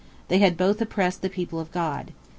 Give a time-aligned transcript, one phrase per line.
[0.29, 2.11] They had both oppressed the people of God.